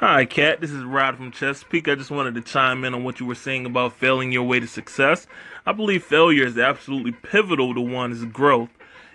Hi, 0.00 0.26
Kat. 0.26 0.60
This 0.60 0.72
is 0.72 0.84
Rod 0.84 1.16
from 1.16 1.32
Chesapeake. 1.32 1.88
I 1.88 1.94
just 1.94 2.10
wanted 2.10 2.34
to 2.34 2.42
chime 2.42 2.84
in 2.84 2.92
on 2.92 3.02
what 3.02 3.18
you 3.18 3.24
were 3.24 3.34
saying 3.34 3.64
about 3.64 3.94
failing 3.94 4.30
your 4.30 4.42
way 4.42 4.60
to 4.60 4.66
success. 4.66 5.26
I 5.64 5.72
believe 5.72 6.04
failure 6.04 6.44
is 6.44 6.58
absolutely 6.58 7.12
pivotal 7.12 7.72
to 7.72 7.80
one's 7.80 8.22
growth. 8.26 8.68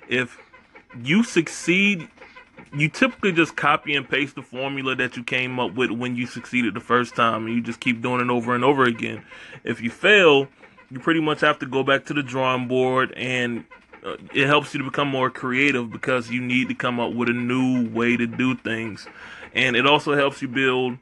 If 0.09 0.39
you 0.99 1.23
succeed, 1.23 2.09
you 2.75 2.89
typically 2.89 3.31
just 3.31 3.55
copy 3.55 3.93
and 3.93 4.09
paste 4.09 4.33
the 4.33 4.41
formula 4.41 4.95
that 4.95 5.15
you 5.15 5.23
came 5.23 5.59
up 5.59 5.75
with 5.75 5.91
when 5.91 6.15
you 6.15 6.25
succeeded 6.25 6.73
the 6.73 6.79
first 6.79 7.15
time, 7.15 7.45
and 7.45 7.53
you 7.53 7.61
just 7.61 7.79
keep 7.79 8.01
doing 8.01 8.19
it 8.19 8.31
over 8.31 8.55
and 8.55 8.63
over 8.63 8.83
again. 8.83 9.23
If 9.63 9.81
you 9.81 9.91
fail, 9.91 10.47
you 10.89 10.99
pretty 10.99 11.21
much 11.21 11.41
have 11.41 11.59
to 11.59 11.67
go 11.67 11.83
back 11.83 12.05
to 12.05 12.15
the 12.15 12.23
drawing 12.23 12.67
board 12.67 13.13
and 13.15 13.65
uh, 14.05 14.17
it 14.33 14.47
helps 14.47 14.73
you 14.73 14.79
to 14.79 14.83
become 14.83 15.07
more 15.07 15.29
creative 15.29 15.91
because 15.91 16.29
you 16.29 16.41
need 16.41 16.67
to 16.69 16.75
come 16.75 16.99
up 16.99 17.13
with 17.13 17.29
a 17.29 17.33
new 17.33 17.89
way 17.89 18.17
to 18.17 18.27
do 18.27 18.55
things. 18.55 19.07
And 19.53 19.75
it 19.75 19.85
also 19.85 20.15
helps 20.15 20.41
you 20.41 20.47
build 20.47 20.97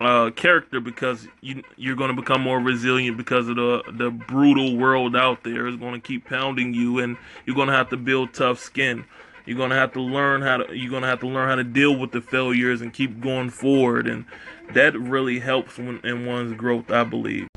uh, 0.00 0.30
character 0.30 0.80
because 0.80 1.28
you 1.42 1.62
you're 1.76 1.96
going 1.96 2.14
to 2.14 2.20
become 2.20 2.40
more 2.40 2.58
resilient 2.58 3.16
because 3.16 3.48
of 3.48 3.56
the 3.56 3.82
the 3.92 4.10
brutal 4.10 4.76
world 4.76 5.14
out 5.14 5.44
there 5.44 5.66
is 5.66 5.76
going 5.76 5.92
to 5.92 6.00
keep 6.00 6.24
pounding 6.24 6.72
you 6.72 6.98
and 6.98 7.18
you're 7.44 7.56
going 7.56 7.68
to 7.68 7.74
have 7.74 7.90
to 7.90 7.96
build 7.96 8.32
tough 8.32 8.58
skin. 8.58 9.04
You're 9.44 9.58
going 9.58 9.70
to 9.70 9.76
have 9.76 9.92
to 9.94 10.00
learn 10.00 10.42
how 10.42 10.58
to 10.58 10.74
you're 10.76 11.00
to 11.00 11.06
have 11.06 11.20
to 11.20 11.28
learn 11.28 11.48
how 11.48 11.56
to 11.56 11.64
deal 11.64 11.94
with 11.94 12.12
the 12.12 12.20
failures 12.20 12.80
and 12.80 12.94
keep 12.94 13.20
going 13.20 13.50
forward. 13.50 14.06
And 14.06 14.24
that 14.74 14.98
really 14.98 15.40
helps 15.40 15.78
when, 15.78 16.00
in 16.04 16.26
one's 16.26 16.56
growth 16.56 16.90
i 16.90 17.04
believe 17.04 17.48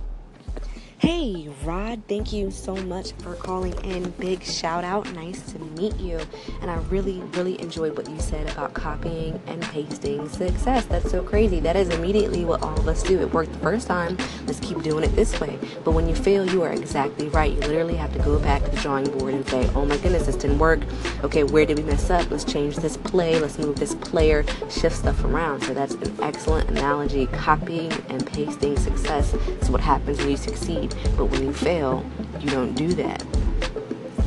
Hey, 1.03 1.49
Rod, 1.65 2.01
thank 2.07 2.31
you 2.31 2.49
so 2.49 2.77
much 2.77 3.11
for 3.11 3.35
calling 3.35 3.73
in. 3.83 4.11
Big 4.11 4.41
shout 4.41 4.85
out. 4.85 5.11
Nice 5.13 5.41
to 5.51 5.59
meet 5.59 5.97
you. 5.99 6.17
And 6.61 6.71
I 6.71 6.75
really, 6.89 7.19
really 7.33 7.59
enjoyed 7.59 7.97
what 7.97 8.09
you 8.09 8.17
said 8.21 8.49
about 8.49 8.73
copying 8.73 9.37
and 9.47 9.61
pasting 9.63 10.29
success. 10.29 10.85
That's 10.85 11.11
so 11.11 11.21
crazy. 11.21 11.59
That 11.59 11.75
is 11.75 11.89
immediately 11.89 12.45
what 12.45 12.63
all 12.63 12.79
of 12.79 12.87
us 12.87 13.03
do. 13.03 13.19
It 13.19 13.33
worked 13.33 13.51
the 13.51 13.59
first 13.59 13.87
time. 13.87 14.15
Let's 14.45 14.61
keep 14.61 14.81
doing 14.81 15.03
it 15.03 15.13
this 15.13 15.37
way. 15.41 15.59
But 15.83 15.91
when 15.91 16.07
you 16.07 16.15
fail, 16.15 16.49
you 16.49 16.61
are 16.61 16.71
exactly 16.71 17.27
right. 17.27 17.51
You 17.51 17.59
literally 17.59 17.95
have 17.95 18.13
to 18.13 18.19
go 18.19 18.39
back 18.39 18.63
to 18.63 18.71
the 18.71 18.77
drawing 18.77 19.11
board 19.17 19.33
and 19.33 19.45
say, 19.49 19.69
oh 19.75 19.83
my 19.83 19.97
goodness, 19.97 20.27
this 20.27 20.37
didn't 20.37 20.59
work. 20.59 20.79
Okay, 21.21 21.43
where 21.43 21.65
did 21.65 21.79
we 21.79 21.83
mess 21.83 22.09
up? 22.09 22.31
Let's 22.31 22.45
change 22.45 22.77
this 22.77 22.95
play. 22.95 23.37
Let's 23.41 23.57
move 23.57 23.75
this 23.75 23.93
player, 23.95 24.45
shift 24.69 24.95
stuff 24.95 25.21
around. 25.25 25.63
So 25.63 25.73
that's 25.73 25.95
an 25.95 26.15
excellent 26.21 26.69
analogy. 26.69 27.25
Copying 27.25 27.91
and 28.07 28.25
pasting 28.25 28.77
success 28.77 29.33
is 29.33 29.69
what 29.69 29.81
happens 29.81 30.19
when 30.19 30.29
you 30.29 30.37
succeed. 30.37 30.92
But 31.17 31.25
when 31.25 31.43
you 31.43 31.53
fail, 31.53 32.05
you 32.39 32.49
don't 32.49 32.73
do 32.75 32.93
that. 32.93 33.21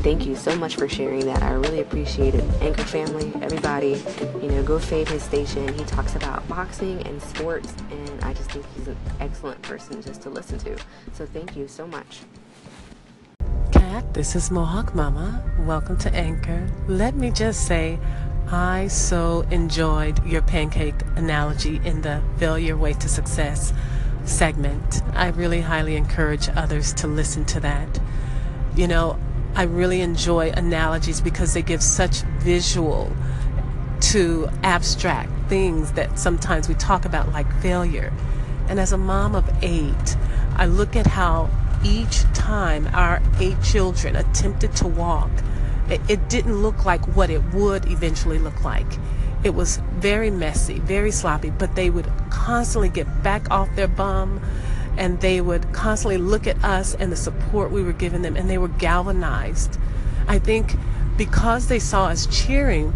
Thank 0.07 0.25
you 0.25 0.37
so 0.37 0.55
much 0.55 0.77
for 0.77 0.89
sharing 0.89 1.27
that. 1.27 1.43
I 1.43 1.51
really 1.55 1.81
appreciate 1.81 2.37
it. 2.37 2.45
Anchor 2.63 2.85
family, 2.85 3.33
everybody, 3.43 4.01
you 4.41 4.49
know, 4.49 4.63
go 4.63 4.79
fade 4.79 5.09
his 5.09 5.23
station. 5.23 5.67
He 5.75 5.83
talks 5.85 6.15
about 6.15 6.47
boxing 6.47 7.05
and 7.09 7.21
sports, 7.21 7.75
and 7.91 8.23
I 8.23 8.33
just 8.33 8.53
think 8.53 8.65
he's 8.77 8.87
an 8.87 8.97
excellent 9.19 9.61
person 9.63 10.01
just 10.03 10.23
to 10.23 10.31
listen 10.31 10.61
to. 10.61 10.77
So 11.13 11.27
thank 11.27 11.57
you 11.57 11.67
so 11.67 11.89
much. 11.89 12.21
Kat, 13.73 14.15
this 14.15 14.37
is 14.37 14.53
Mohawk 14.53 14.95
Mama. 14.95 15.43
Welcome 15.67 15.97
to 15.99 16.15
Anchor. 16.15 16.71
Let 16.87 17.17
me 17.17 17.33
just 17.33 17.67
say, 17.67 17.99
I 18.49 18.87
so 18.87 19.41
enjoyed 19.51 20.25
your 20.25 20.43
pancake 20.43 20.95
analogy 21.17 21.81
in 21.85 22.03
the 22.03 22.23
failure 22.37 22.77
way 22.77 22.93
to 22.93 23.09
success 23.09 23.73
segment. 24.29 25.03
I 25.15 25.29
really 25.29 25.61
highly 25.61 25.97
encourage 25.97 26.49
others 26.51 26.93
to 26.95 27.07
listen 27.07 27.45
to 27.47 27.61
that. 27.61 28.01
You 28.75 28.87
know, 28.89 29.19
I 29.55 29.63
really 29.63 30.03
enjoy 30.03 30.51
analogies 30.51 31.21
because 31.21 31.55
they 31.55 31.63
give 31.63 31.83
such 31.83 32.23
visual 32.41 33.11
to 34.01 34.49
abstract 34.63 35.31
things 35.49 35.93
that 35.93 36.19
sometimes 36.19 36.69
we 36.69 36.75
talk 36.75 37.05
about, 37.05 37.33
like 37.33 37.51
failure. 37.61 38.13
And 38.69 38.79
as 38.79 38.93
a 38.93 38.99
mom 38.99 39.35
of 39.35 39.49
eight, 39.63 40.17
I 40.57 40.67
look 40.67 40.97
at 40.97 41.07
how 41.07 41.49
each 41.85 42.23
time 42.35 42.89
our 42.93 43.23
eight 43.39 43.63
children 43.63 44.17
attempted 44.17 44.75
to 44.77 44.89
walk, 44.89 45.31
it, 45.89 46.01
it 46.09 46.29
didn't 46.29 46.63
look 46.63 46.85
like 46.85 47.17
what 47.17 47.31
it 47.31 47.43
would 47.55 47.91
eventually 47.91 48.39
look 48.39 48.65
like. 48.65 48.99
It 49.47 49.55
was 49.55 49.77
very 49.93 50.29
messy, 50.29 50.81
very 50.81 51.13
sloppy, 51.13 51.51
but 51.51 51.77
they 51.77 51.89
would 51.89 52.11
constantly 52.31 52.89
get 52.89 53.23
back 53.23 53.49
off 53.49 53.69
their 53.77 53.87
bum 53.87 54.41
and 54.99 55.21
they 55.21 55.41
would 55.41 55.73
constantly 55.73 56.19
look 56.19 56.49
at 56.49 56.65
us 56.65 56.97
and 56.97 57.13
the 57.13 57.17
support 57.17 57.71
we 57.71 57.85
were 57.85 57.93
giving 57.93 58.23
them 58.23 58.35
and 58.35 58.51
they 58.51 58.59
were 58.59 58.67
galvanized. 58.67 59.79
I 60.27 60.41
think 60.41 60.75
because 61.17 61.69
they 61.69 61.79
saw 61.79 62.07
us 62.07 62.27
cheering, 62.27 62.93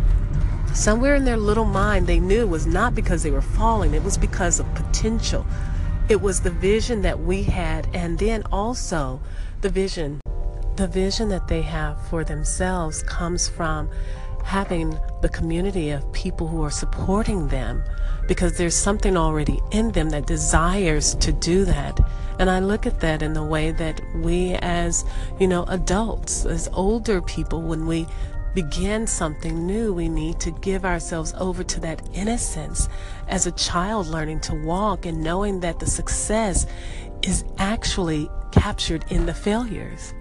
somewhere 0.75 1.15
in 1.15 1.25
their 1.25 1.37
little 1.37 1.65
mind 1.65 2.09
they 2.09 2.19
knew 2.19 2.41
it 2.41 2.49
was 2.49 2.67
not 2.67 2.97
because 2.97 3.23
they 3.23 3.31
were 3.31 3.43
falling, 3.43 3.95
it 3.95 4.03
was 4.03 4.19
because 4.19 4.59
of 4.59 4.75
potential. 4.75 5.47
It 6.09 6.21
was 6.21 6.41
the 6.41 6.51
vision 6.51 7.03
that 7.03 7.21
we 7.21 7.45
had 7.45 7.87
and 7.95 8.19
then 8.19 8.43
also 8.51 9.21
the 9.61 9.69
vision. 9.69 10.21
The 10.75 10.89
vision 10.89 11.29
that 11.29 11.47
they 11.47 11.63
have 11.63 12.05
for 12.09 12.25
themselves 12.25 13.05
comes 13.05 13.49
from 13.49 13.89
having 14.51 14.99
the 15.21 15.29
community 15.29 15.91
of 15.91 16.13
people 16.13 16.49
who 16.49 16.61
are 16.61 16.73
supporting 16.73 17.47
them 17.47 17.85
because 18.27 18.59
there's 18.59 18.75
something 18.75 19.17
already 19.17 19.61
in 19.71 19.93
them 19.93 20.11
that 20.11 20.27
desires 20.27 21.15
to 21.15 21.31
do 21.31 21.65
that. 21.65 22.01
And 22.41 22.51
I 22.51 22.59
look 22.59 22.85
at 22.85 22.99
that 22.99 23.23
in 23.23 23.33
the 23.33 23.45
way 23.45 23.71
that 23.71 24.01
we 24.17 24.55
as, 24.55 25.05
you 25.39 25.47
know, 25.47 25.63
adults, 25.69 26.47
as 26.47 26.69
older 26.73 27.23
people, 27.23 27.63
when 27.63 27.87
we 27.87 28.09
begin 28.53 29.07
something 29.07 29.69
new, 29.69 29.93
we 29.93 30.09
need 30.09 30.41
to 30.41 30.51
give 30.51 30.85
ourselves 30.85 31.33
over 31.39 31.63
to 31.63 31.79
that 31.83 32.03
innocence 32.13 32.89
as 33.29 33.47
a 33.47 33.53
child 33.53 34.09
learning 34.09 34.41
to 34.41 34.57
walk 34.57 35.07
and 35.07 35.23
knowing 35.23 35.61
that 35.61 35.79
the 35.79 35.87
success 35.87 36.67
is 37.23 37.45
actually 37.59 38.29
captured 38.51 39.05
in 39.11 39.27
the 39.27 39.35
failures 39.35 40.13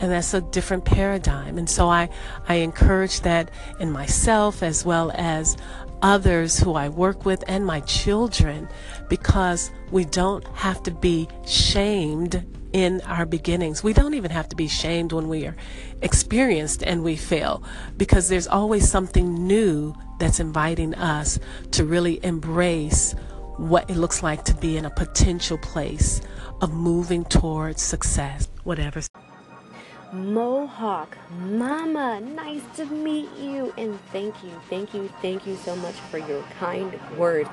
and 0.00 0.12
that's 0.12 0.34
a 0.34 0.40
different 0.40 0.84
paradigm. 0.84 1.58
And 1.58 1.68
so 1.68 1.88
I, 1.88 2.08
I 2.48 2.56
encourage 2.56 3.20
that 3.22 3.50
in 3.80 3.90
myself 3.90 4.62
as 4.62 4.84
well 4.84 5.12
as 5.14 5.56
others 6.02 6.58
who 6.58 6.74
I 6.74 6.88
work 6.88 7.24
with 7.24 7.42
and 7.48 7.66
my 7.66 7.80
children 7.80 8.68
because 9.08 9.70
we 9.90 10.04
don't 10.04 10.46
have 10.48 10.82
to 10.84 10.90
be 10.90 11.28
shamed 11.46 12.46
in 12.72 13.00
our 13.02 13.26
beginnings. 13.26 13.82
We 13.82 13.92
don't 13.92 14.14
even 14.14 14.30
have 14.30 14.48
to 14.50 14.56
be 14.56 14.68
shamed 14.68 15.12
when 15.12 15.28
we 15.28 15.46
are 15.46 15.56
experienced 16.02 16.82
and 16.82 17.02
we 17.02 17.16
fail 17.16 17.62
because 17.96 18.28
there's 18.28 18.46
always 18.46 18.88
something 18.88 19.46
new 19.46 19.94
that's 20.18 20.40
inviting 20.40 20.94
us 20.94 21.38
to 21.72 21.84
really 21.84 22.22
embrace 22.24 23.14
what 23.56 23.90
it 23.90 23.96
looks 23.96 24.22
like 24.22 24.44
to 24.44 24.54
be 24.54 24.76
in 24.76 24.84
a 24.84 24.90
potential 24.90 25.58
place 25.58 26.20
of 26.60 26.72
moving 26.72 27.24
towards 27.24 27.82
success, 27.82 28.48
whatever. 28.64 29.02
Mohawk 30.12 31.18
Mama, 31.30 32.20
nice 32.20 32.62
to 32.76 32.86
meet 32.86 33.28
you. 33.36 33.74
And 33.76 34.00
thank 34.10 34.42
you, 34.42 34.50
thank 34.70 34.94
you, 34.94 35.10
thank 35.20 35.46
you 35.46 35.56
so 35.56 35.76
much 35.76 35.94
for 35.94 36.18
your 36.18 36.42
kind 36.58 36.98
words. 37.16 37.50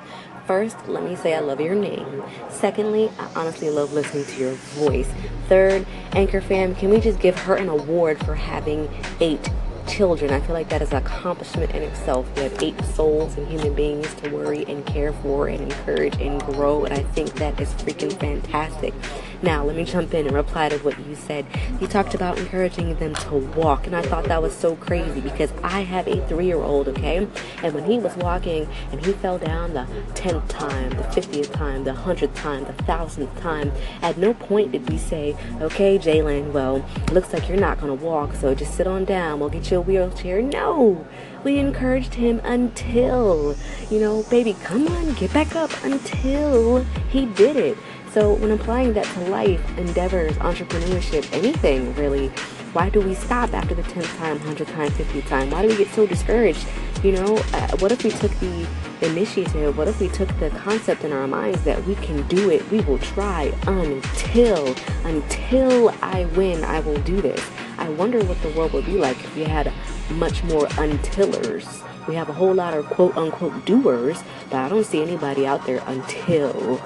First, 0.47 0.87
let 0.87 1.03
me 1.03 1.15
say 1.15 1.33
I 1.33 1.39
love 1.39 1.59
your 1.59 1.75
name. 1.75 2.23
Secondly, 2.49 3.11
I 3.19 3.29
honestly 3.35 3.69
love 3.69 3.93
listening 3.93 4.25
to 4.25 4.39
your 4.39 4.53
voice. 4.53 5.11
Third, 5.49 5.85
Anchor 6.13 6.39
fam, 6.39 6.75
can 6.75 6.89
we 6.89 6.99
just 6.99 7.19
give 7.19 7.37
her 7.39 7.55
an 7.55 7.67
award 7.67 8.23
for 8.23 8.35
having 8.35 8.89
eight 9.19 9.49
children. 9.87 10.31
I 10.31 10.39
feel 10.39 10.53
like 10.53 10.69
that 10.69 10.81
is 10.81 10.91
an 10.91 10.97
accomplishment 10.97 11.71
in 11.71 11.83
itself. 11.83 12.27
We 12.35 12.43
have 12.43 12.61
eight 12.61 12.79
souls 12.85 13.37
and 13.37 13.47
human 13.47 13.73
beings 13.73 14.13
to 14.15 14.29
worry 14.29 14.65
and 14.67 14.85
care 14.85 15.13
for 15.13 15.47
and 15.47 15.61
encourage 15.61 16.15
and 16.19 16.41
grow, 16.41 16.85
and 16.85 16.93
I 16.93 17.03
think 17.03 17.33
that 17.35 17.59
is 17.59 17.69
freaking 17.73 18.13
fantastic. 18.19 18.93
Now, 19.41 19.63
let 19.63 19.75
me 19.75 19.83
jump 19.83 20.13
in 20.13 20.25
and 20.25 20.35
reply 20.35 20.69
to 20.69 20.77
what 20.79 20.97
you 21.05 21.15
said. 21.15 21.45
You 21.79 21.87
talked 21.87 22.13
about 22.15 22.37
encouraging 22.39 22.95
them 22.95 23.13
to 23.15 23.35
walk, 23.35 23.85
and 23.85 23.95
I 23.95 24.01
thought 24.01 24.25
that 24.25 24.41
was 24.41 24.55
so 24.55 24.75
crazy 24.75 25.21
because 25.21 25.51
I 25.63 25.81
have 25.81 26.07
a 26.07 26.25
three 26.27 26.45
year 26.45 26.57
old, 26.57 26.87
okay? 26.87 27.27
And 27.61 27.73
when 27.73 27.85
he 27.85 27.99
was 27.99 28.15
walking 28.17 28.67
and 28.91 29.05
he 29.05 29.11
fell 29.13 29.37
down 29.37 29.73
the 29.73 29.87
10th 30.13 30.47
time, 30.47 30.89
the 30.91 31.03
50th 31.03 31.51
time, 31.53 31.83
the 31.83 31.91
100th 31.91 32.33
time, 32.33 32.63
the 32.65 32.73
1000th 32.73 33.41
time, 33.41 33.71
at 34.01 34.17
no 34.17 34.33
point 34.33 34.71
did 34.71 34.89
we 34.89 34.97
say, 34.97 35.35
okay, 35.61 35.99
Jalen, 35.99 36.51
well, 36.51 36.83
looks 37.11 37.33
like 37.33 37.47
you're 37.47 37.57
not 37.57 37.79
going 37.79 37.95
to 37.95 38.03
walk, 38.03 38.35
so 38.35 38.55
just 38.55 38.75
sit 38.75 38.87
on 38.87 39.05
down. 39.05 39.39
We'll 39.39 39.49
get 39.49 39.69
you 39.69 39.74
a 39.75 39.81
wheelchair. 39.81 40.41
No! 40.41 41.05
We 41.43 41.59
encouraged 41.59 42.15
him 42.15 42.41
until, 42.43 43.55
you 43.91 43.99
know, 43.99 44.23
baby, 44.23 44.55
come 44.63 44.87
on, 44.87 45.13
get 45.13 45.31
back 45.31 45.55
up 45.55 45.71
until 45.83 46.83
he 47.09 47.27
did 47.27 47.55
it. 47.55 47.77
So, 48.11 48.33
when 48.33 48.51
applying 48.51 48.93
that 48.93 49.05
to 49.05 49.19
life, 49.29 49.77
endeavors, 49.77 50.33
entrepreneurship, 50.37 51.31
anything 51.33 51.93
really, 51.95 52.29
why 52.73 52.89
do 52.89 52.99
we 52.99 53.13
stop 53.13 53.53
after 53.53 53.75
the 53.75 53.83
10th 53.83 54.17
time, 54.17 54.39
100th 54.39 54.73
time, 54.73 54.89
50th 54.91 55.27
time? 55.27 55.49
Why 55.49 55.61
do 55.61 55.67
we 55.67 55.77
get 55.77 55.89
so 55.89 56.07
discouraged? 56.07 56.65
You 57.03 57.11
know, 57.11 57.37
uh, 57.53 57.77
what 57.77 57.91
if 57.91 58.03
we 58.03 58.09
took 58.09 58.31
the 58.39 58.67
initiative? 59.01 59.77
What 59.77 59.87
if 59.87 59.99
we 59.99 60.07
took 60.07 60.27
the 60.39 60.49
concept 60.49 61.03
in 61.03 61.13
our 61.13 61.27
minds 61.27 61.63
that 61.65 61.85
we 61.85 61.95
can 61.95 62.27
do 62.27 62.49
it? 62.49 62.69
We 62.71 62.81
will 62.81 62.97
try 62.99 63.53
until, 63.67 64.75
until 65.03 65.89
I 66.01 66.25
win, 66.35 66.63
I 66.63 66.79
will 66.79 66.99
do 67.01 67.21
this. 67.21 67.41
I 67.85 67.89
wonder 67.89 68.23
what 68.25 68.41
the 68.41 68.49
world 68.49 68.73
would 68.73 68.87
be 68.87 68.97
like 68.97 69.23
if 69.23 69.35
we 69.35 69.43
had 69.43 69.71
much 70.09 70.43
more 70.45 70.65
untillers 70.69 71.83
We 72.07 72.15
have 72.15 72.29
a 72.29 72.33
whole 72.33 72.53
lot 72.53 72.73
of 72.73 72.87
quote 72.87 73.15
unquote 73.15 73.63
doers, 73.63 74.23
but 74.49 74.57
I 74.57 74.69
don't 74.69 74.83
see 74.83 75.03
anybody 75.03 75.45
out 75.45 75.63
there 75.67 75.83
until. 75.85 76.81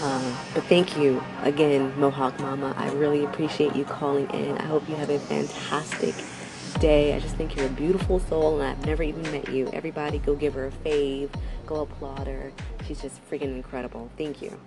Uh, 0.00 0.36
but 0.54 0.64
thank 0.64 0.96
you 0.96 1.22
again, 1.42 1.92
Mohawk 2.00 2.40
Mama. 2.40 2.74
I 2.78 2.90
really 2.92 3.24
appreciate 3.24 3.76
you 3.76 3.84
calling 3.84 4.30
in. 4.30 4.56
I 4.56 4.64
hope 4.64 4.88
you 4.88 4.94
have 4.94 5.10
a 5.10 5.18
fantastic 5.18 6.14
day. 6.80 7.14
I 7.14 7.20
just 7.20 7.36
think 7.36 7.54
you're 7.54 7.66
a 7.66 7.70
beautiful 7.70 8.20
soul, 8.20 8.60
and 8.60 8.70
I've 8.70 8.86
never 8.86 9.02
even 9.02 9.22
met 9.24 9.50
you. 9.50 9.68
Everybody, 9.74 10.18
go 10.18 10.34
give 10.34 10.54
her 10.54 10.68
a 10.68 10.70
fave, 10.70 11.28
go 11.66 11.82
applaud 11.82 12.26
her. 12.26 12.52
She's 12.86 13.02
just 13.02 13.20
freaking 13.30 13.54
incredible. 13.54 14.10
Thank 14.16 14.40
you. 14.40 14.58